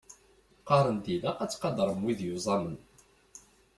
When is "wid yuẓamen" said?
2.05-2.77